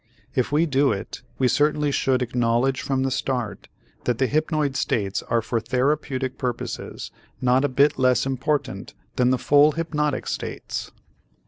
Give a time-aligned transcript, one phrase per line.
[0.33, 3.67] If we do it, we certainly should acknowledge from the start
[4.05, 9.37] that the hypnoid states are for therapeutic purposes not a bit less important than the
[9.37, 10.91] full hypnotic states.